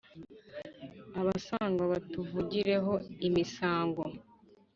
Abasangwa 1.19 1.83
batuvugire 1.93 2.75
ho 2.85 2.93
imisango 3.27 4.01